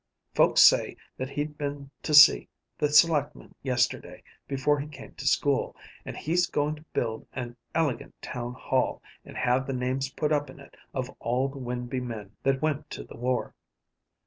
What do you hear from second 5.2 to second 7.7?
school, and he's goin' to build an